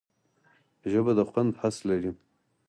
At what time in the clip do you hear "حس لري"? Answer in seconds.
1.61-2.11